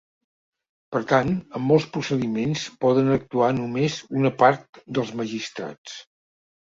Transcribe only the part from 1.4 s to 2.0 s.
en molts